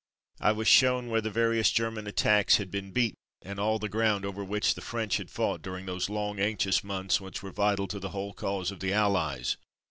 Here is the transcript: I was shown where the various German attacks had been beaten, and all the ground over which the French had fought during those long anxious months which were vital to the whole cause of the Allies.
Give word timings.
I 0.39 0.51
was 0.51 0.67
shown 0.67 1.09
where 1.09 1.21
the 1.21 1.29
various 1.29 1.69
German 1.69 2.07
attacks 2.07 2.55
had 2.57 2.71
been 2.71 2.89
beaten, 2.89 3.17
and 3.43 3.59
all 3.59 3.77
the 3.77 3.87
ground 3.87 4.25
over 4.25 4.43
which 4.43 4.73
the 4.73 4.81
French 4.81 5.17
had 5.17 5.29
fought 5.29 5.61
during 5.61 5.85
those 5.85 6.09
long 6.09 6.39
anxious 6.39 6.83
months 6.83 7.21
which 7.21 7.43
were 7.43 7.51
vital 7.51 7.87
to 7.89 7.99
the 7.99 8.09
whole 8.09 8.33
cause 8.33 8.71
of 8.71 8.79
the 8.79 8.93
Allies. 8.93 9.57